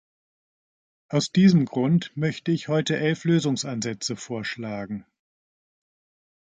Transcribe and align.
Aus 1.09 1.31
diesem 1.31 1.65
Grund 1.65 2.17
möchte 2.17 2.51
ich 2.51 2.69
heute 2.69 2.97
elf 2.97 3.23
Lösungsansätze 3.23 4.15
vorschlagen. 4.15 5.05